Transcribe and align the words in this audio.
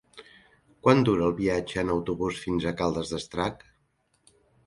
Quant 0.87 1.03
dura 1.09 1.25
el 1.25 1.35
viatge 1.41 1.83
en 1.83 1.91
autobús 1.97 2.41
fins 2.45 2.65
a 2.65 2.73
Caldes 2.81 3.13
d'Estrac? 3.17 3.65